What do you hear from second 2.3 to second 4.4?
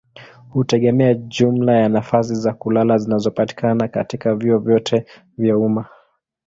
za kulala zinazopatikana katika